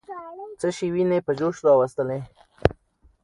څه 0.59 0.67
شی 0.77 0.87
ويني 0.93 1.19
په 1.25 1.31
جوش 1.39 1.55
راوستلې؟ 1.65 2.19